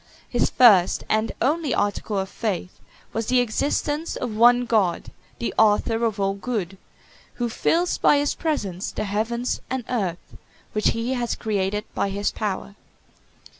His 0.27 0.49
first 0.49 1.03
and 1.09 1.31
only 1.43 1.75
article 1.75 2.17
of 2.17 2.27
faith 2.27 2.79
was 3.13 3.27
the 3.27 3.39
existence 3.39 4.15
of 4.15 4.35
one 4.35 4.65
God, 4.65 5.11
the 5.37 5.53
Author 5.59 6.03
of 6.05 6.19
all 6.19 6.33
good; 6.33 6.79
who 7.35 7.49
fills 7.49 7.99
by 7.99 8.17
his 8.17 8.33
presence 8.33 8.91
the 8.91 9.03
heavens 9.03 9.61
and 9.69 9.83
earth, 9.87 10.35
which 10.73 10.87
he 10.87 11.13
has 11.13 11.35
created 11.35 11.85
by 11.93 12.09
his 12.09 12.31
power. 12.31 12.73